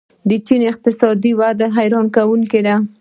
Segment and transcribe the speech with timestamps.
[0.29, 2.75] د چین اقتصادي وده حیرانوونکې ده.